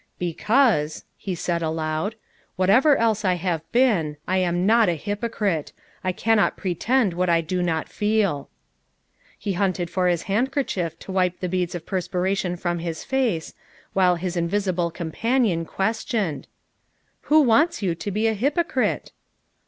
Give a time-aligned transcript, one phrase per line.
[0.17, 2.15] "Because," he said aloud,
[2.55, 7.29] "whatever else I have been, I am not a hypocrite; I cannot pre tend what
[7.29, 8.49] I do not feel."
[9.37, 13.53] He hunted for his handkerchief to wipe the heads of perspiration from his face,
[13.93, 16.47] while his invisible companion questioned.
[17.29, 19.11] "Who wants you to be a hypocrite?"